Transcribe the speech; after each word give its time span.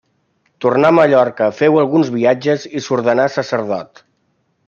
Tornà 0.63 0.89
a 0.93 0.95
Mallorca, 0.99 1.49
feu 1.59 1.77
alguns 1.81 2.09
viatges 2.17 2.67
i 2.81 2.83
s'ordenà 2.87 3.31
sacerdot. 3.35 4.05